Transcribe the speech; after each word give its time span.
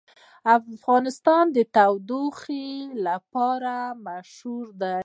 افغانستان 0.57 1.45
د 1.55 1.57
تودوخه 1.75 2.65
لپاره 3.07 3.75
مشهور 4.07 4.65
دی. 4.81 4.97